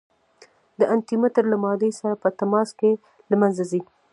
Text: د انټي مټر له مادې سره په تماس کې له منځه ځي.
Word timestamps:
د 0.79 0.81
انټي 0.93 1.15
مټر 1.21 1.43
له 1.53 1.57
مادې 1.63 1.89
سره 1.99 2.13
په 2.23 2.29
تماس 2.39 2.69
کې 2.79 2.91
له 3.29 3.35
منځه 3.41 3.63
ځي. 3.71 3.81